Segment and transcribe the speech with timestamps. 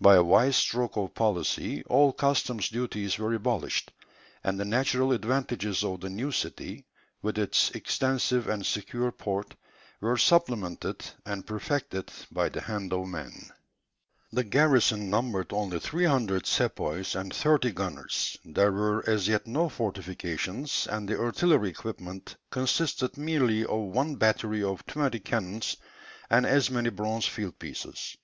[0.00, 3.90] By a wise stroke of policy all customs duties were abolished;
[4.44, 6.86] and the natural advantages of the new city,
[7.20, 9.56] with its extensive and secure port,
[10.00, 13.50] were supplemented and perfected by the hand of man.
[14.32, 20.86] The garrison numbered only 300 sepoys and thirty gunners; there were as yet no fortifications,
[20.88, 25.76] and the artillery equipment consisted merely of one battery of twenty cannons,
[26.30, 28.16] and as many bronze field pieces.